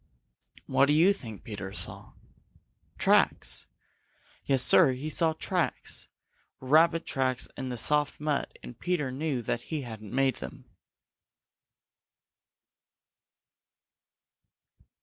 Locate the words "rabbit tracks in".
6.59-7.69